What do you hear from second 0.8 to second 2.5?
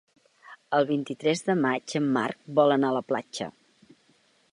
vint-i-tres de maig en Marc